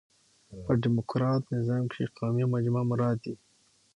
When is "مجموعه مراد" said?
2.53-3.19